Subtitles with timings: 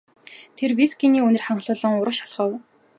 [0.57, 2.51] Тэр вискиний үнэр ханхлуулан урагш алхав.